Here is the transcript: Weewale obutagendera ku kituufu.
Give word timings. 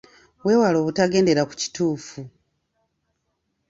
Weewale 0.43 0.77
obutagendera 0.81 1.41
ku 1.49 1.53
kituufu. 1.61 2.19